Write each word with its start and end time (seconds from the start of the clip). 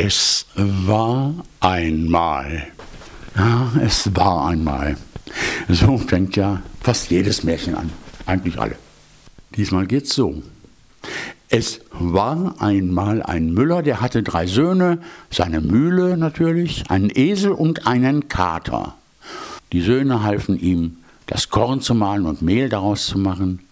Es 0.00 0.46
war 0.54 1.34
einmal. 1.58 2.68
Ja, 3.34 3.72
es 3.82 4.14
war 4.14 4.46
einmal. 4.46 4.96
So 5.68 5.98
fängt 5.98 6.36
ja 6.36 6.62
fast 6.80 7.10
jedes 7.10 7.42
Märchen 7.42 7.74
an. 7.74 7.90
Eigentlich 8.24 8.60
alle. 8.60 8.76
Diesmal 9.56 9.88
geht's 9.88 10.14
so. 10.14 10.40
Es 11.48 11.80
war 11.90 12.54
einmal 12.60 13.24
ein 13.24 13.52
Müller, 13.52 13.82
der 13.82 14.00
hatte 14.00 14.22
drei 14.22 14.46
Söhne, 14.46 15.00
seine 15.32 15.60
Mühle 15.60 16.16
natürlich, 16.16 16.88
einen 16.88 17.10
Esel 17.12 17.50
und 17.50 17.88
einen 17.88 18.28
Kater. 18.28 18.94
Die 19.72 19.80
Söhne 19.80 20.22
halfen 20.22 20.60
ihm, 20.60 20.98
das 21.26 21.48
Korn 21.48 21.80
zu 21.80 21.96
mahlen 21.96 22.24
und 22.24 22.40
Mehl 22.40 22.68
daraus 22.68 23.06
zu 23.06 23.18
machen. 23.18 23.66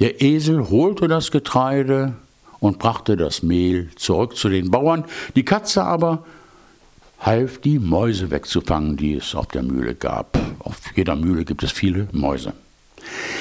Der 0.00 0.22
Esel 0.22 0.70
holte 0.70 1.06
das 1.06 1.30
Getreide 1.30 2.14
und 2.60 2.78
brachte 2.78 3.16
das 3.16 3.42
Mehl 3.42 3.90
zurück 3.96 4.36
zu 4.36 4.48
den 4.48 4.70
Bauern. 4.70 5.04
Die 5.36 5.44
Katze 5.44 5.84
aber 5.84 6.24
half, 7.20 7.60
die 7.60 7.78
Mäuse 7.78 8.30
wegzufangen, 8.30 8.96
die 8.96 9.14
es 9.14 9.34
auf 9.34 9.46
der 9.46 9.62
Mühle 9.62 9.94
gab. 9.94 10.38
Auf 10.60 10.80
jeder 10.94 11.16
Mühle 11.16 11.44
gibt 11.44 11.62
es 11.62 11.72
viele 11.72 12.08
Mäuse. 12.12 12.52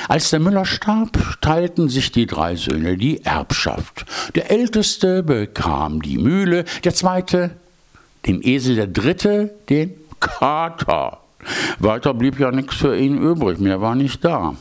Als 0.07 0.29
der 0.29 0.39
Müller 0.39 0.65
starb, 0.65 1.17
teilten 1.41 1.89
sich 1.89 2.11
die 2.11 2.27
drei 2.27 2.55
Söhne 2.55 2.97
die 2.97 3.23
Erbschaft. 3.25 4.05
Der 4.35 4.51
älteste 4.51 5.23
bekam 5.23 6.01
die 6.01 6.17
Mühle, 6.17 6.63
der 6.83 6.93
zweite 6.93 7.51
den 8.25 8.41
Esel, 8.41 8.75
der 8.75 8.87
dritte 8.87 9.55
den 9.69 9.93
Kater. 10.19 11.19
Weiter 11.79 12.13
blieb 12.13 12.39
ja 12.39 12.51
nichts 12.51 12.75
für 12.75 12.97
ihn 12.97 13.17
übrig, 13.17 13.59
mehr 13.59 13.81
war 13.81 13.95
nicht 13.95 14.23
da. 14.23 14.55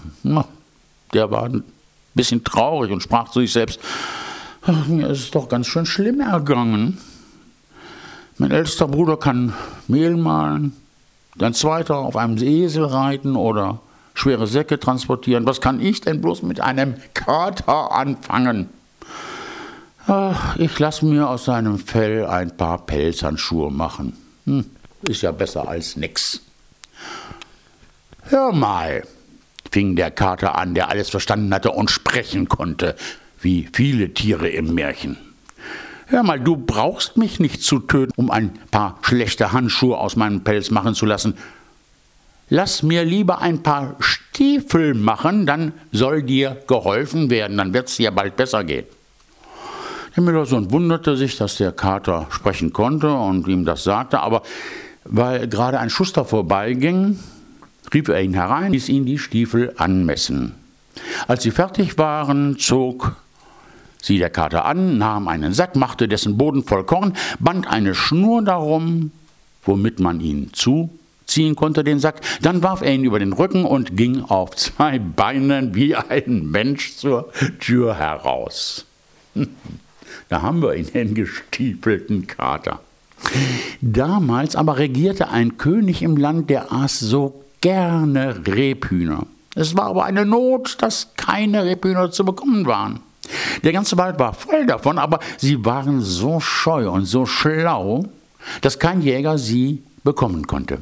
Der 1.12 1.30
war 1.30 1.44
ein 1.44 1.64
bisschen 2.14 2.44
traurig 2.44 2.90
und 2.90 3.02
sprach 3.02 3.30
zu 3.30 3.40
sich 3.40 3.52
selbst, 3.52 3.80
mir 4.88 5.08
ist 5.08 5.20
es 5.20 5.30
doch 5.30 5.48
ganz 5.48 5.66
schön 5.66 5.86
schlimm 5.86 6.20
ergangen. 6.20 6.98
Mein 8.38 8.50
ältester 8.50 8.88
Bruder 8.88 9.16
kann 9.16 9.54
Mehl 9.88 10.16
mahlen, 10.16 10.74
dein 11.36 11.54
zweiter 11.54 11.96
auf 11.96 12.16
einem 12.16 12.36
Esel 12.36 12.84
reiten 12.84 13.36
oder 13.36 13.80
schwere 14.14 14.46
Säcke 14.46 14.78
transportieren. 14.78 15.46
Was 15.46 15.60
kann 15.60 15.80
ich 15.80 16.00
denn 16.00 16.20
bloß 16.20 16.42
mit 16.42 16.60
einem 16.60 16.94
Kater 17.14 17.92
anfangen? 17.92 18.68
Ach, 20.06 20.56
ich 20.56 20.78
lasse 20.78 21.04
mir 21.06 21.28
aus 21.28 21.46
seinem 21.46 21.78
Fell 21.78 22.26
ein 22.26 22.56
paar 22.56 22.84
Pelzhandschuhe 22.86 23.70
machen. 23.70 24.16
Hm, 24.44 24.64
ist 25.08 25.22
ja 25.22 25.32
besser 25.32 25.68
als 25.68 25.96
nix. 25.96 26.40
Hör 28.22 28.52
mal, 28.52 29.02
fing 29.70 29.96
der 29.96 30.10
Kater 30.10 30.56
an, 30.56 30.74
der 30.74 30.88
alles 30.88 31.10
verstanden 31.10 31.52
hatte 31.52 31.72
und 31.72 31.90
sprechen 31.90 32.48
konnte, 32.48 32.96
wie 33.46 33.68
viele 33.72 34.12
Tiere 34.12 34.48
im 34.48 34.74
Märchen. 34.74 35.16
Hör 36.06 36.24
mal, 36.24 36.40
du 36.40 36.56
brauchst 36.56 37.16
mich 37.16 37.38
nicht 37.38 37.62
zu 37.62 37.78
töten, 37.78 38.12
um 38.16 38.28
ein 38.32 38.50
paar 38.72 38.98
schlechte 39.02 39.52
Handschuhe 39.52 39.96
aus 39.96 40.16
meinem 40.16 40.42
Pelz 40.42 40.72
machen 40.72 40.96
zu 40.96 41.06
lassen. 41.06 41.34
Lass 42.48 42.82
mir 42.82 43.04
lieber 43.04 43.40
ein 43.40 43.62
paar 43.62 43.94
Stiefel 44.00 44.94
machen, 44.94 45.46
dann 45.46 45.72
soll 45.92 46.24
dir 46.24 46.60
geholfen 46.66 47.30
werden, 47.30 47.56
dann 47.56 47.72
wird 47.72 47.86
es 47.86 47.96
dir 47.96 48.10
bald 48.10 48.36
besser 48.36 48.64
gehen. 48.64 48.86
Der 50.16 50.24
Müllersohn 50.24 50.72
wunderte 50.72 51.16
sich, 51.16 51.36
dass 51.36 51.56
der 51.56 51.70
Kater 51.70 52.26
sprechen 52.30 52.72
konnte 52.72 53.14
und 53.14 53.46
ihm 53.46 53.64
das 53.64 53.84
sagte, 53.84 54.18
aber 54.18 54.42
weil 55.04 55.46
gerade 55.46 55.78
ein 55.78 55.90
Schuster 55.90 56.24
vorbeiging, 56.24 57.16
rief 57.94 58.08
er 58.08 58.20
ihn 58.22 58.34
herein, 58.34 58.72
ließ 58.72 58.88
ihn 58.88 59.06
die 59.06 59.18
Stiefel 59.18 59.72
anmessen. 59.76 60.56
Als 61.28 61.44
sie 61.44 61.52
fertig 61.52 61.96
waren, 61.96 62.58
zog 62.58 63.14
sie 64.02 64.18
der 64.18 64.30
Kater 64.30 64.64
an, 64.64 64.98
nahm 64.98 65.28
einen 65.28 65.52
Sack, 65.52 65.76
machte 65.76 66.08
dessen 66.08 66.36
Boden 66.36 66.64
voll 66.64 66.84
Korn, 66.84 67.14
band 67.38 67.66
eine 67.68 67.94
Schnur 67.94 68.42
darum, 68.42 69.10
womit 69.64 70.00
man 70.00 70.20
ihn 70.20 70.50
zu 70.52 70.90
ziehen 71.26 71.56
konnte, 71.56 71.84
den 71.84 71.98
Sack. 71.98 72.20
Dann 72.40 72.62
warf 72.62 72.82
er 72.82 72.94
ihn 72.94 73.04
über 73.04 73.18
den 73.18 73.32
Rücken 73.32 73.64
und 73.64 73.96
ging 73.96 74.22
auf 74.22 74.56
zwei 74.56 74.98
Beinen 74.98 75.74
wie 75.74 75.96
ein 75.96 76.50
Mensch 76.50 76.96
zur 76.96 77.32
Tür 77.60 77.96
heraus. 77.96 78.84
Da 80.28 80.42
haben 80.42 80.60
wir 80.60 80.74
ihn, 80.74 80.86
den 80.92 81.14
gestiefelten 81.14 82.26
Kater. 82.26 82.80
Damals 83.80 84.56
aber 84.56 84.78
regierte 84.78 85.28
ein 85.28 85.56
König 85.56 86.02
im 86.02 86.16
Land, 86.16 86.50
der 86.50 86.72
aß 86.72 86.98
so 86.98 87.44
gerne 87.60 88.46
Rebhühner. 88.46 89.26
Es 89.54 89.76
war 89.76 89.84
aber 89.84 90.04
eine 90.04 90.24
Not, 90.24 90.78
dass 90.80 91.12
keine 91.16 91.64
Rebhühner 91.64 92.10
zu 92.10 92.24
bekommen 92.24 92.66
waren. 92.66 93.00
Der 93.62 93.72
ganze 93.72 93.96
Wald 93.96 94.18
war 94.18 94.32
voll 94.32 94.66
davon, 94.66 94.98
aber 94.98 95.20
sie 95.38 95.64
waren 95.64 96.00
so 96.00 96.40
scheu 96.40 96.90
und 96.90 97.04
so 97.04 97.26
schlau, 97.26 98.04
dass 98.60 98.78
kein 98.78 99.02
Jäger 99.02 99.38
sie 99.38 99.82
bekommen 100.04 100.46
konnte. 100.46 100.78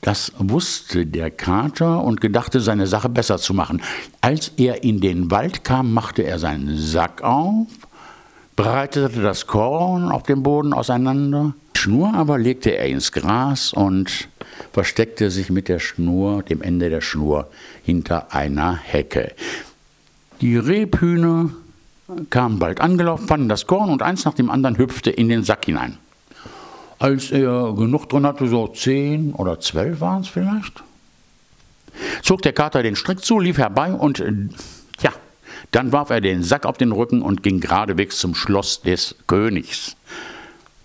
Das 0.00 0.32
wusste 0.38 1.06
der 1.06 1.30
Kater 1.30 2.02
und 2.02 2.20
gedachte, 2.20 2.60
seine 2.60 2.86
Sache 2.86 3.08
besser 3.08 3.38
zu 3.38 3.54
machen. 3.54 3.82
Als 4.20 4.52
er 4.56 4.84
in 4.84 5.00
den 5.00 5.30
Wald 5.30 5.64
kam, 5.64 5.92
machte 5.92 6.22
er 6.22 6.38
seinen 6.38 6.76
Sack 6.76 7.22
auf, 7.22 7.66
breitete 8.56 9.22
das 9.22 9.46
Korn 9.46 10.10
auf 10.10 10.24
dem 10.24 10.42
Boden 10.42 10.72
auseinander, 10.72 11.54
Schnur 11.84 12.14
aber 12.14 12.38
legte 12.38 12.70
er 12.70 12.86
ins 12.86 13.12
Gras 13.12 13.74
und 13.74 14.28
versteckte 14.72 15.30
sich 15.30 15.50
mit 15.50 15.68
der 15.68 15.78
Schnur, 15.78 16.42
dem 16.42 16.62
Ende 16.62 16.88
der 16.88 17.02
Schnur, 17.02 17.50
hinter 17.82 18.32
einer 18.32 18.74
Hecke. 18.74 19.32
Die 20.40 20.56
Rebhühner 20.56 21.50
kamen 22.30 22.58
bald 22.58 22.80
angelaufen, 22.80 23.28
fanden 23.28 23.48
das 23.48 23.66
Korn 23.66 23.90
und 23.90 24.02
eins 24.02 24.24
nach 24.24 24.34
dem 24.34 24.50
anderen 24.50 24.76
hüpfte 24.76 25.10
in 25.10 25.28
den 25.28 25.42
Sack 25.42 25.64
hinein. 25.64 25.98
Als 26.98 27.30
er 27.30 27.74
genug 27.74 28.08
drin 28.08 28.26
hatte, 28.26 28.46
so 28.48 28.68
zehn 28.68 29.32
oder 29.32 29.60
zwölf 29.60 30.00
waren 30.00 30.22
es 30.22 30.28
vielleicht, 30.28 30.82
zog 32.22 32.42
der 32.42 32.52
Kater 32.52 32.82
den 32.82 32.96
Strick 32.96 33.24
zu, 33.24 33.38
lief 33.38 33.58
herbei 33.58 33.92
und 33.92 34.22
ja, 35.00 35.12
dann 35.70 35.92
warf 35.92 36.10
er 36.10 36.20
den 36.20 36.42
Sack 36.42 36.66
auf 36.66 36.78
den 36.78 36.92
Rücken 36.92 37.22
und 37.22 37.42
ging 37.42 37.60
geradewegs 37.60 38.18
zum 38.18 38.34
Schloss 38.34 38.82
des 38.82 39.16
Königs. 39.26 39.96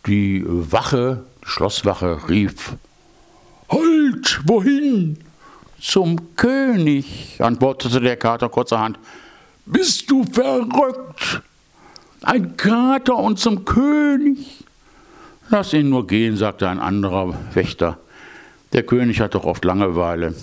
Die 0.08 0.44
Wache, 0.46 1.24
die 1.44 1.48
Schlosswache 1.48 2.30
rief: 2.30 2.74
Halt, 3.70 4.42
wohin? 4.46 5.20
Zum 5.80 6.36
König, 6.36 7.38
antwortete 7.40 8.02
der 8.02 8.18
Kater 8.18 8.50
kurzerhand. 8.50 9.00
Bist 9.72 10.10
du 10.10 10.24
verrückt? 10.24 11.44
Ein 12.24 12.58
Kater 12.58 13.16
und 13.16 13.38
zum 13.38 13.66
König? 13.66 14.66
Lass 15.50 15.74
ihn 15.74 15.90
nur 15.90 16.08
gehen, 16.08 16.38
sagte 16.38 16.68
ein 16.68 16.80
anderer 16.80 17.36
Wächter. 17.54 18.00
Der 18.74 18.82
König 18.84 19.22
hat 19.22 19.36
doch 19.36 19.46
oft 19.46 19.64
Langeweile. 19.64 20.34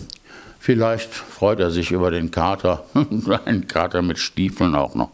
Vielleicht 0.61 1.13
freut 1.13 1.59
er 1.59 1.71
sich 1.73 1.91
über 1.91 2.13
den 2.13 2.31
Kater, 2.31 2.85
einen 3.45 3.67
Kater 3.67 4.01
mit 4.03 4.19
Stiefeln 4.19 4.77
auch 4.77 4.95
noch. 4.95 5.11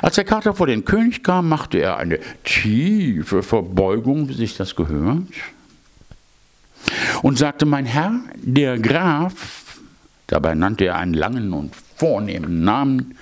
Als 0.00 0.14
der 0.14 0.24
Kater 0.24 0.54
vor 0.54 0.66
den 0.66 0.86
König 0.86 1.22
kam, 1.22 1.50
machte 1.50 1.78
er 1.78 1.98
eine 1.98 2.20
tiefe 2.44 3.42
Verbeugung, 3.42 4.28
wie 4.28 4.34
sich 4.34 4.56
das 4.56 4.74
gehört, 4.74 5.24
und 7.22 7.36
sagte, 7.36 7.66
mein 7.66 7.84
Herr, 7.84 8.20
der 8.36 8.78
Graf, 8.78 9.57
dabei 10.28 10.54
nannte 10.54 10.86
er 10.86 10.96
einen 10.96 11.14
langen 11.14 11.52
und 11.52 11.74
vornehmen 11.96 12.62
Namen, 12.62 13.16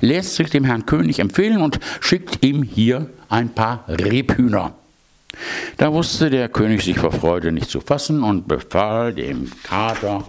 lässt 0.00 0.36
sich 0.36 0.50
dem 0.50 0.64
Herrn 0.64 0.86
König 0.86 1.18
empfehlen 1.18 1.60
und 1.60 1.80
schickt 2.00 2.44
ihm 2.44 2.62
hier 2.62 3.10
ein 3.28 3.50
paar 3.50 3.84
Rebhühner. 3.88 4.74
Da 5.76 5.92
wusste 5.92 6.30
der 6.30 6.48
König 6.48 6.82
sich 6.82 6.98
vor 6.98 7.12
Freude 7.12 7.50
nicht 7.50 7.68
zu 7.68 7.80
fassen 7.80 8.22
und 8.22 8.46
befahl 8.46 9.14
dem 9.14 9.50
Kater, 9.64 10.24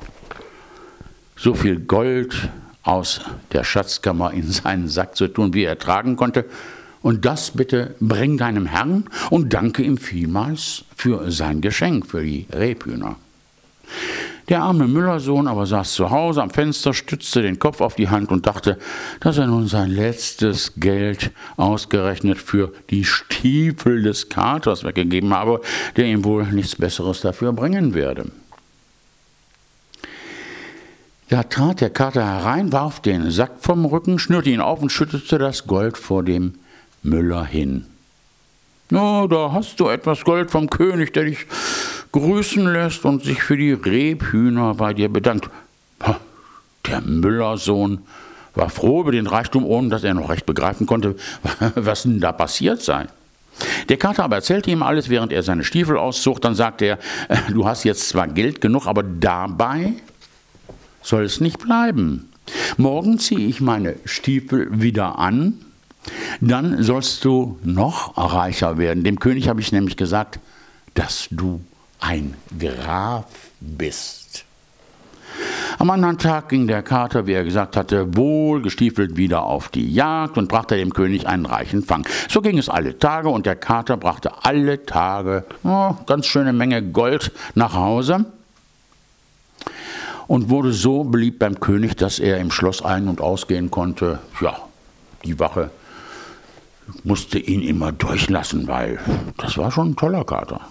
so 1.35 1.53
viel 1.53 1.79
Gold 1.79 2.49
aus 2.83 3.21
der 3.51 3.63
Schatzkammer 3.63 4.31
in 4.33 4.49
seinen 4.51 4.87
Sack 4.87 5.15
zu 5.15 5.27
tun, 5.27 5.53
wie 5.53 5.63
er 5.63 5.77
tragen 5.77 6.15
konnte, 6.15 6.45
und 7.01 7.23
das 7.23 7.51
bitte 7.51 7.93
bring 7.99 8.37
deinem 8.37 8.65
Herrn 8.65 9.05
und 9.29 9.53
danke 9.53 9.83
ihm 9.83 9.97
vielmals 9.97 10.85
für 10.95 11.29
sein 11.31 11.61
Geschenk, 11.61 12.07
für 12.07 12.23
die 12.23 12.47
Rebhühner. 12.51 13.17
Der 14.49 14.61
arme 14.61 14.87
Müllersohn 14.87 15.47
aber 15.47 15.65
saß 15.65 15.93
zu 15.93 16.11
Hause 16.11 16.43
am 16.43 16.51
Fenster, 16.51 16.93
stützte 16.93 17.41
den 17.41 17.57
Kopf 17.57 17.81
auf 17.81 17.95
die 17.95 18.09
Hand 18.09 18.29
und 18.31 18.45
dachte, 18.45 18.77
dass 19.19 19.37
er 19.39 19.47
nun 19.47 19.67
sein 19.67 19.89
letztes 19.89 20.73
Geld 20.77 21.31
ausgerechnet 21.57 22.37
für 22.37 22.71
die 22.91 23.05
Stiefel 23.05 24.03
des 24.03 24.29
Katers 24.29 24.83
weggegeben 24.83 25.33
habe, 25.33 25.61
der 25.97 26.05
ihm 26.05 26.23
wohl 26.23 26.43
nichts 26.45 26.75
Besseres 26.75 27.21
dafür 27.21 27.53
bringen 27.53 27.95
werde. 27.95 28.25
Da 31.29 31.41
trat 31.41 31.81
der 31.81 31.89
Kater 31.89 32.23
herein, 32.23 32.71
warf 32.71 32.99
den 32.99 33.31
Sack 33.31 33.53
vom 33.59 33.83
Rücken, 33.85 34.19
schnürte 34.19 34.51
ihn 34.51 34.61
auf 34.61 34.79
und 34.83 34.91
schüttete 34.91 35.39
das 35.39 35.65
Gold 35.65 35.97
vor 35.97 36.21
dem 36.21 36.53
Müller 37.01 37.45
hin. 37.45 37.87
Na, 38.91 39.25
da 39.25 39.51
hast 39.51 39.79
du 39.79 39.87
etwas 39.87 40.23
Gold 40.23 40.51
vom 40.51 40.69
König, 40.69 41.11
der 41.13 41.23
dich 41.23 41.47
grüßen 42.15 42.65
lässt 42.71 43.03
und 43.03 43.25
sich 43.25 43.43
für 43.43 43.57
die 43.57 43.73
Rebhühner 43.73 44.75
bei 44.75 44.93
dir 44.93 45.09
bedankt. 45.09 45.49
Der 46.87 47.01
Müllersohn 47.01 47.99
war 48.53 48.69
froh 48.69 49.01
über 49.01 49.11
den 49.11 49.27
Reichtum, 49.27 49.65
ohne 49.65 49.89
dass 49.89 50.05
er 50.05 50.13
noch 50.13 50.29
recht 50.29 50.45
begreifen 50.45 50.87
konnte, 50.87 51.17
was 51.75 52.03
denn 52.03 52.21
da 52.21 52.31
passiert 52.31 52.81
sei. 52.81 53.07
Der 53.89 53.97
Kater 53.97 54.23
aber 54.23 54.37
erzählte 54.37 54.71
ihm 54.71 54.81
alles, 54.81 55.09
während 55.09 55.33
er 55.33 55.43
seine 55.43 55.65
Stiefel 55.65 55.97
auszog. 55.97 56.41
Dann 56.41 56.55
sagte 56.55 56.85
er, 56.85 56.99
äh, 57.27 57.37
du 57.51 57.67
hast 57.67 57.83
jetzt 57.83 58.07
zwar 58.07 58.29
Geld 58.29 58.61
genug, 58.61 58.87
aber 58.87 59.03
dabei 59.03 59.93
soll 61.01 61.25
es 61.25 61.41
nicht 61.41 61.59
bleiben. 61.59 62.29
Morgen 62.77 63.19
ziehe 63.19 63.45
ich 63.45 63.59
meine 63.59 63.95
Stiefel 64.05 64.67
wieder 64.71 65.19
an, 65.19 65.55
dann 66.39 66.81
sollst 66.81 67.25
du 67.25 67.59
noch 67.63 68.17
reicher 68.17 68.77
werden. 68.77 69.03
Dem 69.03 69.19
König 69.19 69.49
habe 69.49 69.59
ich 69.59 69.73
nämlich 69.73 69.97
gesagt, 69.97 70.39
dass 70.93 71.27
du 71.29 71.59
ein 72.07 72.35
Graf 72.59 73.25
bist. 73.59 74.45
Am 75.79 75.89
anderen 75.89 76.17
Tag 76.17 76.49
ging 76.49 76.67
der 76.67 76.83
Kater, 76.83 77.27
wie 77.27 77.33
er 77.33 77.43
gesagt 77.43 77.75
hatte, 77.75 78.15
wohlgestiefelt 78.15 79.17
wieder 79.17 79.43
auf 79.43 79.69
die 79.69 79.91
Jagd 79.91 80.37
und 80.37 80.47
brachte 80.47 80.77
dem 80.77 80.93
König 80.93 81.27
einen 81.27 81.45
reichen 81.45 81.83
Fang. 81.83 82.07
So 82.29 82.41
ging 82.41 82.57
es 82.57 82.69
alle 82.69 82.97
Tage 82.97 83.29
und 83.29 83.45
der 83.45 83.57
Kater 83.57 83.97
brachte 83.97 84.31
alle 84.43 84.85
Tage 84.85 85.43
oh, 85.63 85.95
ganz 86.05 86.27
schöne 86.27 86.53
Menge 86.53 86.81
Gold 86.81 87.31
nach 87.55 87.73
Hause 87.73 88.25
und 90.27 90.49
wurde 90.49 90.71
so 90.71 91.03
beliebt 91.03 91.39
beim 91.39 91.59
König, 91.59 91.97
dass 91.97 92.19
er 92.19 92.37
im 92.37 92.51
Schloss 92.51 92.81
ein- 92.83 93.09
und 93.09 93.19
ausgehen 93.19 93.69
konnte. 93.71 94.19
Ja, 94.39 94.57
die 95.25 95.39
Wache 95.39 95.71
musste 97.03 97.39
ihn 97.39 97.61
immer 97.61 97.91
durchlassen, 97.91 98.67
weil 98.67 98.99
das 99.37 99.57
war 99.57 99.71
schon 99.71 99.91
ein 99.91 99.95
toller 99.95 100.23
Kater. 100.23 100.61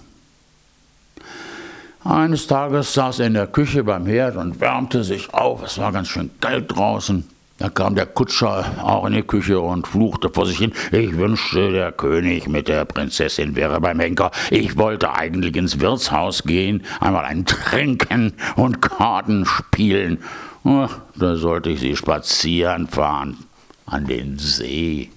Eines 2.05 2.47
Tages 2.47 2.93
saß 2.93 3.21
er 3.21 3.29
in 3.29 3.35
der 3.35 3.47
Küche 3.47 3.83
beim 3.83 4.05
Herd 4.05 4.37
und 4.37 4.61
wärmte 4.61 5.03
sich 5.05 5.33
auf. 5.33 5.63
Es 5.63 5.79
war 5.79 5.91
ganz 5.91 6.09
schön 6.09 6.31
kalt 6.39 6.71
draußen. 6.77 7.25
Da 7.57 7.71
kam 7.71 7.95
der 7.95 8.05
Kutscher 8.05 8.65
auch 8.83 9.07
in 9.07 9.15
die 9.15 9.23
Küche 9.23 9.59
und 9.59 9.87
fluchte 9.87 10.29
vor 10.29 10.45
sich 10.45 10.59
hin. 10.59 10.73
Ich 10.93 11.17
wünschte, 11.17 11.73
der 11.73 11.93
König 11.93 12.47
mit 12.47 12.69
der 12.69 12.85
Prinzessin 12.85 13.57
wäre 13.57 13.81
beim 13.81 14.01
Henker. 14.01 14.33
Ich 14.51 14.77
wollte 14.77 15.15
eigentlich 15.15 15.57
ins 15.57 15.81
Wirtshaus 15.81 16.43
gehen, 16.43 16.83
einmal 17.01 17.25
ein 17.25 17.47
Trinken 17.47 18.35
und 18.57 18.83
Karten 18.83 19.47
spielen. 19.47 20.19
Ach, 20.65 20.99
da 21.15 21.37
sollte 21.37 21.71
ich 21.71 21.81
sie 21.81 21.97
spazieren 21.97 22.87
fahren 22.87 23.39
an 23.87 24.07
den 24.07 24.39
See. 24.39 25.11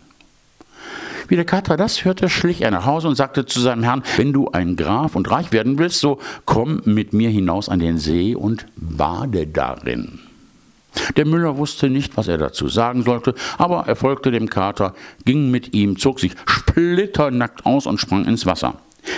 Wie 1.28 1.36
der 1.36 1.46
Kater 1.46 1.76
das 1.76 2.06
hörte, 2.06 2.30
schlich 2.30 2.62
er 2.62 2.72
nach 2.72 2.86
Hause 2.86 3.08
und 3.10 3.16
sagte 3.16 3.46
zu 3.46 3.60
seinem 3.60 3.84
Herrn, 3.84 4.04
wenn 4.16 4.32
du 4.32 4.50
ein 4.50 4.76
Graf 4.76 5.16
und 5.16 5.30
reich 5.30 5.52
werden 5.52 5.78
willst, 5.78 6.00
so 6.00 6.20
komm 6.46 6.82
mit 6.86 7.14
mir 7.14 7.30
hinaus 7.30 7.68
an 7.68 7.80
den 7.80 7.98
See 7.98 8.34
und 8.34 8.66
bade 8.78 9.46
darin. 9.48 10.20
Der 11.16 11.26
Müller 11.26 11.58
wusste 11.58 11.90
nicht, 11.90 12.18
was 12.18 12.28
er 12.28 12.38
dazu 12.38 12.70
sagen 12.70 13.04
sollte, 13.04 13.36
aber 13.58 13.88
er 13.88 13.96
folgte 13.96 14.32
dem 14.32 14.50
Kater, 14.50 14.96
ging 15.26 15.52
mit 15.52 15.74
ihm, 15.74 15.98
zog 15.98 16.20
sich 16.20 16.34
splitternackt 16.48 17.66
aus 17.66 17.86
und 17.86 18.00
sprang 18.00 18.26
ins 18.26 18.46
Wasser. 18.46 18.76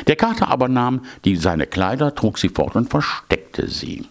Der 0.08 0.16
Kater 0.16 0.50
aber 0.50 0.68
nahm 0.68 1.02
die, 1.26 1.36
seine 1.36 1.68
Kleider, 1.68 2.16
trug 2.16 2.38
sie 2.38 2.50
fort 2.50 2.76
und 2.76 2.90
versteckte 2.90 3.68
sie. 3.68 4.06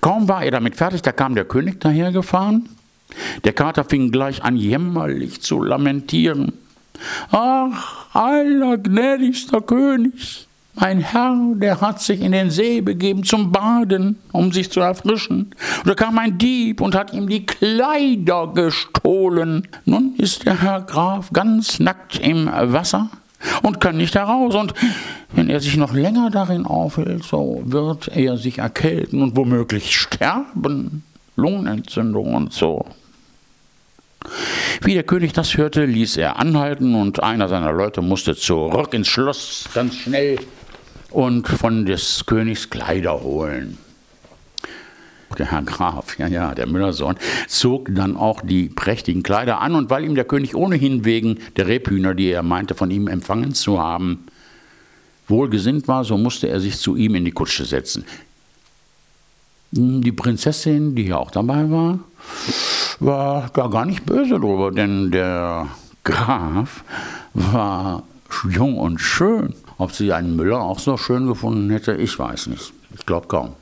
Kaum 0.00 0.28
war 0.28 0.42
er 0.44 0.50
damit 0.50 0.76
fertig, 0.76 1.02
da 1.02 1.12
kam 1.12 1.34
der 1.34 1.44
König 1.44 1.80
dahergefahren 1.80 2.68
der 3.44 3.52
Kater 3.52 3.84
fing 3.84 4.10
gleich 4.10 4.42
an, 4.42 4.56
jämmerlich 4.56 5.40
zu 5.40 5.62
lamentieren. 5.62 6.52
Ach, 7.30 8.06
allergnädigster 8.14 9.60
König, 9.60 10.46
mein 10.74 11.00
Herr, 11.00 11.36
der 11.56 11.80
hat 11.80 12.00
sich 12.00 12.20
in 12.20 12.32
den 12.32 12.50
See 12.50 12.80
begeben 12.80 13.24
zum 13.24 13.52
Baden, 13.52 14.18
um 14.32 14.52
sich 14.52 14.70
zu 14.70 14.80
erfrischen. 14.80 15.50
Und 15.78 15.86
da 15.86 15.94
kam 15.94 16.18
ein 16.18 16.38
Dieb 16.38 16.80
und 16.80 16.94
hat 16.94 17.12
ihm 17.12 17.28
die 17.28 17.44
Kleider 17.44 18.46
gestohlen. 18.54 19.66
Nun 19.84 20.14
ist 20.16 20.46
der 20.46 20.62
Herr 20.62 20.80
Graf 20.82 21.32
ganz 21.32 21.80
nackt 21.80 22.18
im 22.20 22.46
Wasser 22.46 23.10
und 23.62 23.80
kann 23.80 23.96
nicht 23.96 24.14
heraus. 24.14 24.54
Und 24.54 24.74
wenn 25.32 25.50
er 25.50 25.60
sich 25.60 25.76
noch 25.76 25.92
länger 25.92 26.30
darin 26.30 26.64
aufhält, 26.66 27.24
so 27.24 27.62
wird 27.64 28.08
er 28.08 28.36
sich 28.36 28.58
erkälten 28.58 29.22
und 29.22 29.36
womöglich 29.36 29.94
sterben. 29.96 31.04
Lungenentzündung 31.36 32.34
und 32.34 32.52
so. 32.52 32.86
Wie 34.82 34.94
der 34.94 35.02
König 35.02 35.32
das 35.32 35.56
hörte, 35.56 35.84
ließ 35.84 36.16
er 36.16 36.38
anhalten 36.38 36.94
und 36.94 37.22
einer 37.22 37.48
seiner 37.48 37.72
Leute 37.72 38.02
musste 38.02 38.34
zurück 38.36 38.94
ins 38.94 39.08
Schloss 39.08 39.64
ganz 39.74 39.94
schnell 39.96 40.38
und 41.10 41.48
von 41.48 41.86
des 41.86 42.24
Königs 42.26 42.70
Kleider 42.70 43.20
holen. 43.20 43.78
Der 45.38 45.52
Herr 45.52 45.62
Graf, 45.62 46.18
ja, 46.18 46.26
ja, 46.26 46.54
der 46.54 46.66
Müllersohn, 46.66 47.16
zog 47.46 47.88
dann 47.94 48.16
auch 48.16 48.40
die 48.40 48.68
prächtigen 48.68 49.22
Kleider 49.22 49.60
an 49.60 49.74
und 49.76 49.88
weil 49.88 50.04
ihm 50.04 50.16
der 50.16 50.24
König 50.24 50.56
ohnehin 50.56 51.04
wegen 51.04 51.38
der 51.56 51.68
Rebhühner, 51.68 52.14
die 52.14 52.30
er 52.30 52.42
meinte, 52.42 52.74
von 52.74 52.90
ihm 52.90 53.06
empfangen 53.06 53.54
zu 53.54 53.78
haben, 53.78 54.26
wohlgesinnt 55.28 55.86
war, 55.86 56.04
so 56.04 56.18
musste 56.18 56.48
er 56.48 56.58
sich 56.58 56.78
zu 56.78 56.96
ihm 56.96 57.14
in 57.14 57.24
die 57.24 57.30
Kutsche 57.30 57.64
setzen. 57.64 58.04
Die 59.70 60.12
Prinzessin, 60.12 60.96
die 60.96 61.04
hier 61.04 61.18
auch 61.18 61.30
dabei 61.30 61.70
war, 61.70 62.00
war 63.00 63.50
da 63.54 63.66
gar 63.68 63.84
nicht 63.86 64.06
böse 64.06 64.38
drüber, 64.38 64.70
denn 64.70 65.10
der 65.10 65.68
Graf 66.04 66.84
war 67.34 68.02
jung 68.48 68.78
und 68.78 69.00
schön. 69.00 69.54
Ob 69.78 69.92
sie 69.92 70.12
einen 70.12 70.36
Müller 70.36 70.60
auch 70.60 70.78
so 70.78 70.96
schön 70.96 71.26
gefunden 71.26 71.70
hätte, 71.70 71.94
ich 71.94 72.18
weiß 72.18 72.48
nicht. 72.48 72.72
Ich 72.94 73.06
glaube 73.06 73.26
kaum. 73.28 73.54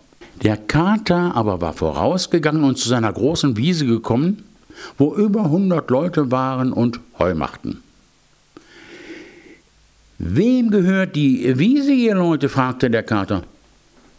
Der 0.42 0.56
Kater 0.56 1.34
aber 1.34 1.60
war 1.60 1.72
vorausgegangen 1.72 2.64
und 2.64 2.78
zu 2.78 2.88
seiner 2.88 3.12
großen 3.12 3.56
Wiese 3.56 3.86
gekommen, 3.86 4.44
wo 4.96 5.14
über 5.14 5.44
100 5.44 5.88
Leute 5.90 6.30
waren 6.30 6.72
und 6.72 7.00
Heu 7.18 7.34
machten. 7.34 7.82
Wem 10.18 10.70
gehört 10.70 11.14
die 11.16 11.58
Wiese, 11.58 11.92
ihr 11.92 12.14
Leute? 12.14 12.48
fragte 12.48 12.90
der 12.90 13.04
Kater. 13.04 13.42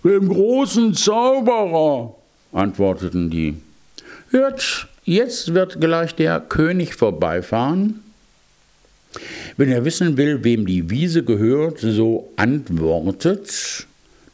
Dem 0.04 0.30
großen 0.30 0.94
Zauberer, 0.94 2.16
antworteten 2.54 3.30
die. 3.30 3.58
Hört, 4.32 4.88
jetzt 5.06 5.56
wird 5.56 5.82
gleich 5.82 6.14
der 6.14 6.40
König 6.40 6.94
vorbeifahren. 6.94 8.04
Wenn 9.58 9.72
er 9.72 9.86
wissen 9.86 10.18
will, 10.18 10.44
wem 10.44 10.68
die 10.68 10.92
Wiese 10.92 11.24
gehört, 11.24 11.80
so 11.80 12.32
antwortet 12.36 13.88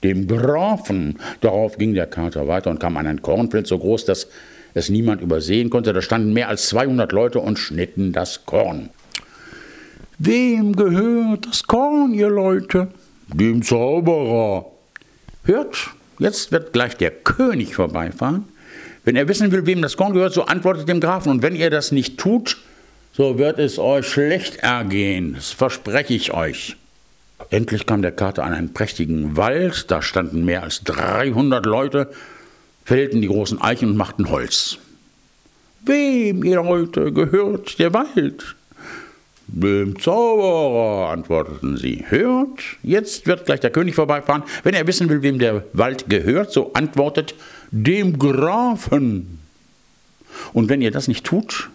dem 0.03 0.27
Grafen. 0.27 1.17
Darauf 1.39 1.77
ging 1.77 1.93
der 1.93 2.07
Kater 2.07 2.47
weiter 2.47 2.69
und 2.71 2.79
kam 2.79 2.97
an 2.97 3.07
ein 3.07 3.21
Kornfeld 3.21 3.67
so 3.67 3.79
groß, 3.79 4.03
dass 4.03 4.27
es 4.73 4.89
niemand 4.89 5.21
übersehen 5.21 5.69
konnte. 5.69 5.93
Da 5.93 6.01
standen 6.01 6.33
mehr 6.33 6.49
als 6.49 6.67
200 6.67 7.13
Leute 7.13 7.39
und 7.39 7.57
schnitten 7.57 8.11
das 8.11 8.45
Korn. 8.45 8.89
Wem 10.19 10.75
gehört 10.75 11.47
das 11.47 11.63
Korn, 11.63 12.13
ihr 12.13 12.29
Leute? 12.29 12.89
Dem 13.33 13.63
Zauberer. 13.63 14.65
Hört, 15.45 15.91
jetzt 16.19 16.51
wird 16.51 16.73
gleich 16.73 16.97
der 16.97 17.11
König 17.11 17.75
vorbeifahren. 17.75 18.45
Wenn 19.05 19.15
er 19.15 19.27
wissen 19.27 19.51
will, 19.51 19.65
wem 19.67 19.81
das 19.81 19.97
Korn 19.97 20.13
gehört, 20.13 20.33
so 20.33 20.45
antwortet 20.45 20.89
dem 20.89 20.99
Grafen. 20.99 21.29
Und 21.29 21.43
wenn 21.43 21.55
ihr 21.55 21.69
das 21.69 21.91
nicht 21.91 22.17
tut, 22.17 22.57
so 23.13 23.37
wird 23.37 23.59
es 23.59 23.79
euch 23.79 24.07
schlecht 24.07 24.57
ergehen. 24.57 25.35
Das 25.35 25.51
verspreche 25.51 26.13
ich 26.13 26.33
euch. 26.33 26.75
Endlich 27.51 27.85
kam 27.85 28.01
der 28.01 28.11
Kater 28.11 28.43
an 28.43 28.53
einen 28.53 28.73
prächtigen 28.73 29.37
Wald. 29.37 29.91
Da 29.91 30.01
standen 30.01 30.43
mehr 30.43 30.63
als 30.63 30.83
300 30.83 31.65
Leute, 31.65 32.09
fällten 32.83 33.21
die 33.21 33.27
großen 33.27 33.61
Eichen 33.61 33.89
und 33.89 33.97
machten 33.97 34.29
Holz. 34.29 34.79
Wem, 35.85 36.43
ihr 36.43 36.55
Leute, 36.55 37.13
gehört 37.13 37.77
der 37.77 37.93
Wald? 37.93 38.54
Dem 39.47 39.99
Zauberer, 39.99 41.11
antworteten 41.11 41.77
sie. 41.77 42.03
Hört, 42.09 42.61
jetzt 42.81 43.27
wird 43.27 43.45
gleich 43.45 43.59
der 43.59 43.69
König 43.69 43.93
vorbeifahren. 43.95 44.43
Wenn 44.63 44.73
er 44.73 44.87
wissen 44.87 45.07
will, 45.09 45.21
wem 45.21 45.37
der 45.37 45.63
Wald 45.73 46.09
gehört, 46.09 46.51
so 46.51 46.73
antwortet 46.73 47.35
dem 47.71 48.17
Grafen. 48.17 49.39
Und 50.53 50.69
wenn 50.69 50.81
ihr 50.81 50.91
das 50.91 51.07
nicht 51.07 51.25
tut, 51.25 51.69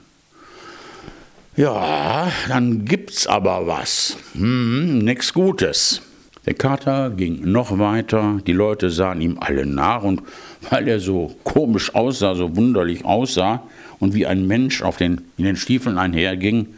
ja, 1.57 2.31
dann 2.49 2.85
gibt's 2.85 3.27
aber 3.27 3.67
was. 3.67 4.17
Hm, 4.35 4.99
nix 4.99 5.33
Gutes. 5.33 6.03
Der 6.47 6.55
Kater 6.55 7.11
ging 7.11 7.53
noch 7.53 7.79
weiter, 7.79 8.41
die 8.47 8.53
Leute 8.53 8.89
sahen 8.91 9.21
ihm 9.21 9.37
alle 9.41 9.67
nach 9.67 10.03
und 10.03 10.23
weil 10.71 10.89
er 10.89 10.99
so 10.99 11.37
komisch 11.45 11.95
aussah, 11.95 12.35
so 12.35 12.57
wunderlich 12.57 13.05
aussah 13.05 13.63
und 13.99 14.15
wie 14.15 14.27
ein 14.27 14.47
Mensch 14.47 14.83
auf 14.83 14.97
den, 14.97 15.21
in 15.37 15.45
den 15.45 15.57
Stiefeln 15.57 15.99
einherging, 15.99 16.69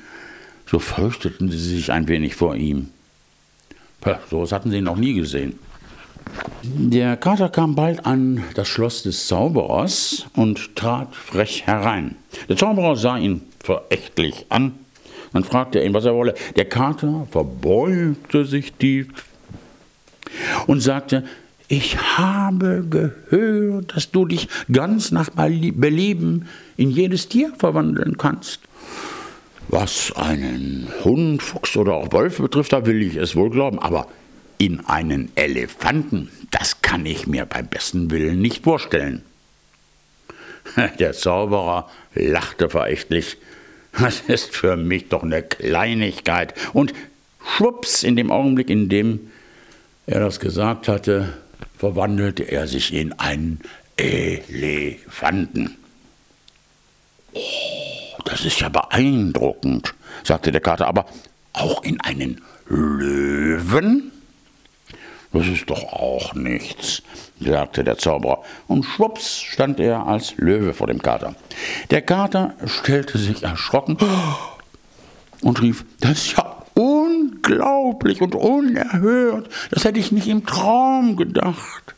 so 0.67 0.79
fürchteten 0.79 1.51
sie 1.51 1.59
sich 1.59 1.93
ein 1.93 2.09
wenig 2.09 2.35
vor 2.35 2.55
ihm. 2.57 2.89
So 4.31 4.43
was 4.43 4.53
hatten 4.53 4.71
sie 4.71 4.81
noch 4.81 4.97
nie 4.97 5.15
gesehen. 5.15 5.59
Der 6.63 7.17
Kater 7.17 7.49
kam 7.49 7.75
bald 7.75 8.07
an 8.07 8.43
das 8.55 8.69
Schloss 8.69 9.03
des 9.03 9.27
Zauberers 9.27 10.27
und 10.35 10.77
trat 10.77 11.15
frech 11.15 11.67
herein. 11.67 12.17
Der 12.49 12.57
Zauberer 12.57 12.97
sah 12.97 13.19
ihn 13.19 13.43
verächtlich 13.63 14.47
an. 14.49 14.75
Dann 15.33 15.45
fragte 15.45 15.79
er 15.79 15.87
ihn, 15.87 15.95
was 15.95 16.05
er 16.05 16.15
wolle. 16.15 16.35
Der 16.57 16.67
Kater 16.67 17.27
verbeugte 17.31 18.45
sich 18.45 18.73
tief 18.75 19.09
und 20.67 20.81
sagte, 20.81 21.25
ich 21.69 21.97
habe 22.19 22.85
gehört, 22.89 23.97
dass 23.97 24.11
du 24.11 24.27
dich 24.27 24.49
ganz 24.71 25.11
nach 25.11 25.31
Belieben 25.31 26.47
in 26.77 26.91
jedes 26.91 27.29
Tier 27.29 27.53
verwandeln 27.57 28.19
kannst. 28.19 28.61
Was 29.69 30.13
einen 30.17 30.89
Hund, 31.05 31.43
Fuchs 31.43 31.77
oder 31.77 31.95
auch 31.95 32.13
Wolf 32.13 32.39
betrifft, 32.39 32.73
da 32.73 32.85
will 32.85 33.03
ich 33.03 33.17
es 33.17 33.37
wohl 33.37 33.51
glauben, 33.51 33.79
aber 33.79 34.09
in 34.59 34.85
einen 34.87 35.33
Elefanten, 35.35 36.31
das 36.51 36.83
kann 36.83 37.07
ich 37.07 37.27
mir 37.27 37.47
beim 37.47 37.67
besten 37.67 38.11
Willen 38.11 38.41
nicht 38.41 38.65
vorstellen. 38.65 39.23
Der 40.99 41.13
Zauberer 41.13 41.91
lachte 42.15 42.69
verächtlich. 42.69 43.39
Das 43.99 44.21
ist 44.21 44.55
für 44.55 44.77
mich 44.77 45.09
doch 45.09 45.23
eine 45.23 45.43
Kleinigkeit. 45.43 46.55
Und 46.73 46.93
schwupps, 47.57 48.03
in 48.03 48.17
dem 48.17 48.31
Augenblick, 48.31 48.71
in 48.71 48.89
dem 48.89 49.33
er 50.07 50.21
das 50.21 50.41
gesagt 50.41 50.89
hatte, 50.89 51.33
verwandelte 51.77 52.45
er 52.45 52.67
sich 52.67 52.95
in 52.95 53.13
einen 53.15 53.61
Elefanten. 53.97 55.77
Oh, 57.35 57.72
das 58.33 58.47
ist 58.47 58.61
ja 58.61 58.71
beeindruckend, 58.71 59.93
sagte 60.25 60.53
der 60.53 60.63
Kater, 60.63 60.87
aber 60.87 61.05
auch 61.53 61.85
in 61.85 62.01
einen 62.01 62.41
Löwen? 62.67 64.11
Das 65.35 65.47
ist 65.47 65.69
doch 65.69 65.83
auch 65.93 66.33
nichts, 66.33 67.03
sagte 67.39 67.85
der 67.85 67.99
Zauberer, 67.99 68.43
und 68.69 68.85
schwupps 68.85 69.43
stand 69.43 69.81
er 69.81 70.07
als 70.07 70.35
Löwe 70.39 70.73
vor 70.73 70.87
dem 70.87 71.03
Kater. 71.03 71.35
Der 71.91 72.01
Kater 72.01 72.55
stellte 72.65 73.19
sich 73.19 73.43
erschrocken 73.43 73.99
und 75.43 75.61
rief, 75.61 75.85
das 76.01 76.13
ist 76.13 76.37
ja 76.39 76.57
unglaublich 76.73 78.23
und 78.23 78.35
unerhört, 78.35 79.51
das 79.71 79.85
hätte 79.85 80.01
ich 80.01 80.11
nicht 80.11 80.29
im 80.29 80.47
Traum 80.47 81.17
gedacht. 81.17 81.95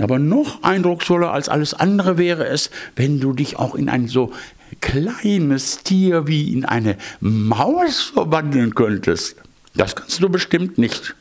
Aber 0.00 0.18
noch 0.18 0.62
eindrucksvoller 0.62 1.32
als 1.32 1.48
alles 1.48 1.74
andere 1.74 2.18
wäre 2.18 2.46
es, 2.46 2.70
wenn 2.96 3.20
du 3.20 3.32
dich 3.32 3.58
auch 3.58 3.74
in 3.74 3.88
ein 3.88 4.08
so 4.08 4.32
kleines 4.80 5.82
Tier 5.82 6.26
wie 6.26 6.52
in 6.52 6.64
eine 6.64 6.96
Maus 7.20 8.02
verwandeln 8.02 8.74
könntest. 8.74 9.36
Das 9.74 9.94
kannst 9.94 10.22
du 10.22 10.28
bestimmt 10.28 10.78
nicht. 10.78 11.14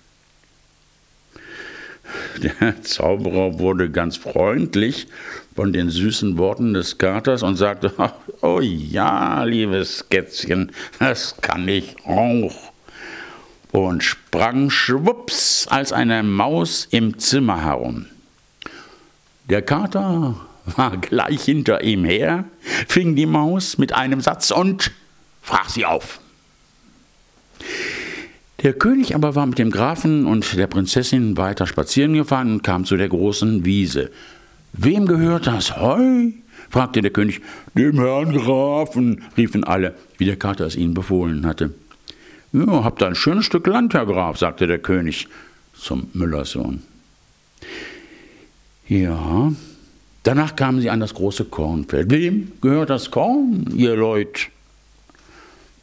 Der 2.41 2.81
Zauberer 2.81 3.59
wurde 3.59 3.89
ganz 3.89 4.17
freundlich 4.17 5.07
von 5.55 5.73
den 5.73 5.89
süßen 5.89 6.37
Worten 6.37 6.73
des 6.73 6.97
Katers 6.97 7.43
und 7.43 7.55
sagte, 7.55 7.93
oh 8.41 8.59
ja, 8.61 9.43
liebes 9.43 10.09
Kätzchen, 10.09 10.71
das 10.99 11.35
kann 11.41 11.67
ich 11.67 11.95
auch. 12.05 12.73
Und 13.71 14.03
sprang 14.03 14.69
schwupps 14.69 15.67
als 15.69 15.91
eine 15.91 16.23
Maus 16.23 16.87
im 16.91 17.17
Zimmer 17.19 17.63
herum. 17.63 18.05
Der 19.49 19.61
Kater 19.61 20.35
war 20.65 20.97
gleich 20.97 21.43
hinter 21.43 21.83
ihm 21.83 22.05
her, 22.05 22.45
fing 22.87 23.15
die 23.15 23.25
Maus 23.25 23.77
mit 23.77 23.93
einem 23.93 24.21
Satz 24.21 24.51
und 24.51 24.91
frach 25.41 25.69
sie 25.69 25.85
auf. 25.85 26.19
Der 28.63 28.73
König 28.73 29.13
aber 29.13 29.35
war 29.35 29.45
mit 29.45 29.59
dem 29.59 29.69
Grafen 29.69 30.25
und 30.25 30.57
der 30.57 30.67
Prinzessin 30.67 31.37
weiter 31.37 31.67
spazieren 31.67 32.13
gefahren 32.13 32.53
und 32.53 32.63
kam 32.63 32.85
zu 32.85 32.97
der 32.97 33.09
großen 33.09 33.63
Wiese. 33.63 34.09
Wem 34.73 35.05
gehört 35.05 35.47
das 35.47 35.77
Heu? 35.77 36.31
fragte 36.69 37.01
der 37.01 37.11
König. 37.11 37.41
Dem 37.75 37.99
Herrn 37.99 38.33
Grafen, 38.33 39.23
riefen 39.37 39.63
alle, 39.63 39.93
wie 40.17 40.25
der 40.25 40.35
Kater 40.35 40.65
es 40.65 40.75
ihnen 40.75 40.93
befohlen 40.93 41.45
hatte. 41.45 41.73
Ja, 42.53 42.83
habt 42.83 43.03
ein 43.03 43.15
schönes 43.15 43.45
Stück 43.45 43.67
Land, 43.67 43.93
Herr 43.93 44.05
Graf, 44.05 44.37
sagte 44.37 44.65
der 44.65 44.79
König 44.79 45.27
zum 45.73 46.07
Müllerssohn. 46.13 46.81
Ja, 48.87 49.51
danach 50.25 50.55
kamen 50.55 50.81
sie 50.81 50.89
an 50.89 50.99
das 50.99 51.13
große 51.13 51.45
Kornfeld. 51.45 52.11
Wem 52.11 52.51
gehört 52.61 52.89
das 52.89 53.11
Korn, 53.11 53.67
ihr 53.75 53.95
Leut? 53.95 54.49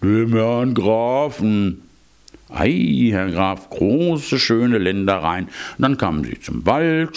Dem 0.03 0.33
Herrn 0.33 0.75
Grafen, 0.75 1.83
Ei, 2.51 3.09
Herr 3.13 3.31
Graf, 3.31 3.71
große, 3.71 4.39
schöne 4.39 4.79
Ländereien. 4.79 5.47
Und 5.47 5.83
dann 5.83 5.97
kamen 5.97 6.25
sie 6.25 6.39
zum 6.39 6.67
Wald. 6.67 7.17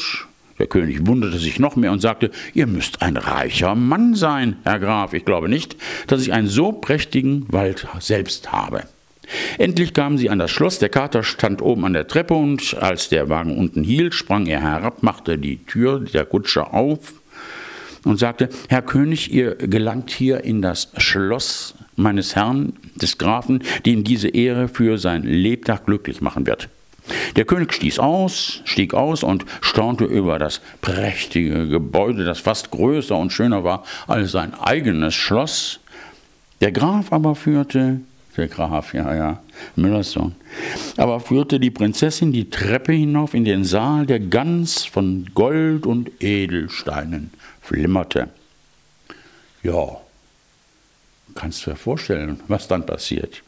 Der 0.59 0.67
König 0.67 1.05
wunderte 1.05 1.37
sich 1.37 1.59
noch 1.59 1.75
mehr 1.75 1.91
und 1.91 1.99
sagte, 1.99 2.31
ihr 2.53 2.67
müsst 2.67 3.01
ein 3.01 3.17
reicher 3.17 3.75
Mann 3.75 4.15
sein, 4.15 4.55
Herr 4.63 4.79
Graf. 4.79 5.13
Ich 5.13 5.25
glaube 5.25 5.49
nicht, 5.49 5.75
dass 6.07 6.21
ich 6.21 6.31
einen 6.31 6.47
so 6.47 6.71
prächtigen 6.71 7.45
Wald 7.51 7.87
selbst 7.99 8.53
habe. 8.53 8.83
Endlich 9.57 9.93
kamen 9.93 10.17
sie 10.17 10.29
an 10.29 10.39
das 10.39 10.51
Schloss, 10.51 10.79
der 10.79 10.89
Kater 10.89 11.23
stand 11.23 11.61
oben 11.61 11.85
an 11.85 11.93
der 11.93 12.07
Treppe 12.07 12.33
und 12.33 12.75
als 12.79 13.09
der 13.09 13.29
Wagen 13.29 13.57
unten 13.57 13.83
hielt, 13.83 14.13
sprang 14.13 14.45
er 14.47 14.61
herab, 14.61 15.03
machte 15.03 15.37
die 15.37 15.57
Tür 15.65 15.99
der 15.99 16.25
Kutsche 16.25 16.73
auf 16.73 17.13
und 18.03 18.19
sagte, 18.19 18.49
Herr 18.69 18.81
König, 18.81 19.33
ihr 19.33 19.55
gelangt 19.55 20.11
hier 20.11 20.43
in 20.43 20.61
das 20.61 20.91
Schloss 20.97 21.75
meines 21.95 22.35
Herrn, 22.35 22.73
des 22.95 23.17
Grafen, 23.17 23.63
den 23.85 24.03
diese 24.03 24.29
Ehre 24.29 24.67
für 24.67 24.97
sein 24.97 25.23
Lebtag 25.23 25.85
glücklich 25.85 26.21
machen 26.21 26.45
wird. 26.45 26.69
Der 27.35 27.45
König 27.45 27.73
stieß 27.73 27.99
aus, 27.99 28.61
stieg 28.65 28.93
aus 28.93 29.23
und 29.23 29.45
staunte 29.61 30.05
über 30.05 30.39
das 30.39 30.61
prächtige 30.81 31.67
Gebäude, 31.67 32.23
das 32.23 32.39
fast 32.39 32.71
größer 32.71 33.15
und 33.15 33.31
schöner 33.31 33.63
war 33.63 33.83
als 34.07 34.31
sein 34.31 34.53
eigenes 34.53 35.13
Schloss. 35.13 35.79
Der 36.61 36.71
Graf 36.71 37.11
aber 37.11 37.35
führte, 37.35 37.99
der 38.35 38.47
Graf, 38.47 38.93
ja, 38.93 39.15
ja, 39.15 39.41
Müllers 39.75 40.11
Sohn, 40.11 40.35
aber 40.97 41.19
führte 41.19 41.59
die 41.59 41.71
Prinzessin 41.71 42.31
die 42.31 42.49
Treppe 42.49 42.93
hinauf 42.93 43.33
in 43.33 43.45
den 43.45 43.63
Saal, 43.63 44.05
der 44.05 44.19
ganz 44.19 44.83
von 44.83 45.29
Gold 45.33 45.85
und 45.85 46.11
Edelsteinen 46.21 47.31
flimmerte. 47.61 48.29
Ja, 49.63 49.97
kannst 51.33 51.65
du 51.65 51.71
dir 51.71 51.75
vorstellen, 51.75 52.39
was 52.47 52.67
dann 52.67 52.85
passiert. 52.85 53.43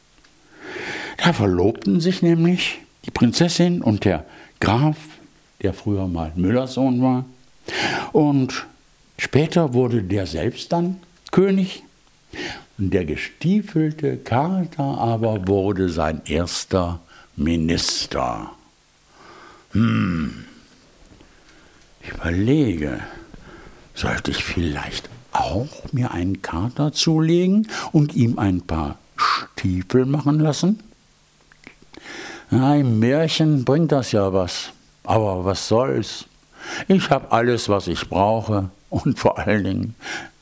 Da 1.17 1.33
verlobten 1.33 1.99
sich 1.99 2.21
nämlich 2.21 2.79
die 3.05 3.11
Prinzessin 3.11 3.81
und 3.81 4.05
der 4.05 4.25
Graf, 4.59 4.97
der 5.61 5.73
früher 5.73 6.07
mal 6.07 6.31
Müllers 6.35 6.73
Sohn 6.73 7.01
war. 7.01 7.25
Und 8.11 8.65
später 9.17 9.73
wurde 9.73 10.03
der 10.03 10.25
selbst 10.27 10.71
dann 10.71 10.97
König. 11.31 11.83
Und 12.77 12.93
der 12.93 13.05
gestiefelte 13.05 14.17
Kater 14.17 14.83
aber 14.83 15.47
wurde 15.47 15.89
sein 15.89 16.21
erster 16.25 16.99
Minister. 17.35 18.51
Hm, 19.71 20.45
ich 22.01 22.09
überlege, 22.09 22.99
sollte 23.93 24.31
ich 24.31 24.43
vielleicht 24.43 25.09
auch 25.31 25.91
mir 25.91 26.11
einen 26.11 26.41
Kater 26.41 26.93
zulegen 26.93 27.67
und 27.91 28.15
ihm 28.15 28.37
ein 28.37 28.61
paar 28.61 28.97
Stiefel 29.15 30.05
machen 30.05 30.39
lassen? 30.39 30.79
Ein 32.49 32.99
Märchen 32.99 33.65
bringt 33.65 33.91
das 33.91 34.11
ja 34.11 34.31
was. 34.33 34.71
Aber 35.03 35.43
was 35.45 35.67
soll's? 35.67 36.25
Ich 36.87 37.09
habe 37.09 37.31
alles, 37.31 37.69
was 37.69 37.87
ich 37.87 38.07
brauche. 38.09 38.69
Und 38.89 39.19
vor 39.19 39.37
allen 39.37 39.63
Dingen, 39.63 39.95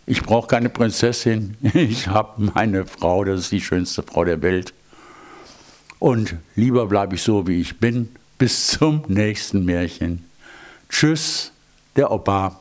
ich 0.05 0.21
brauche 0.21 0.47
keine 0.47 0.69
Prinzessin. 0.69 1.57
Ich 1.73 2.07
habe 2.07 2.41
meine 2.53 2.85
Frau, 2.85 3.23
das 3.23 3.41
ist 3.41 3.51
die 3.51 3.61
schönste 3.61 4.03
Frau 4.03 4.23
der 4.23 4.41
Welt. 4.41 4.73
Und 5.99 6.35
lieber 6.55 6.85
bleibe 6.87 7.15
ich 7.15 7.23
so, 7.23 7.47
wie 7.47 7.61
ich 7.61 7.79
bin. 7.79 8.09
Bis 8.37 8.67
zum 8.67 9.03
nächsten 9.07 9.63
Märchen. 9.65 10.25
Tschüss, 10.89 11.51
der 11.95 12.11
Opa. 12.11 12.59